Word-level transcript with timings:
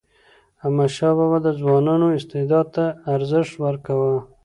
احمدشاه 0.65 1.13
بابا 1.17 1.37
د 1.43 1.47
ځوانانو 1.59 2.07
استعداد 2.17 2.67
ته 2.75 2.85
ارزښت 3.15 3.53
ورکاوه. 3.65 4.15